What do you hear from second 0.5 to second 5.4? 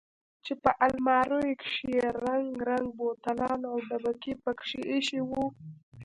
په الماريو کښې يې رنګ رنګ بوتلان او ډبکې پکښې ايښي